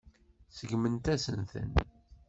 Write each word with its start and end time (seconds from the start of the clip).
Seggment-asent-ten. 0.57 1.71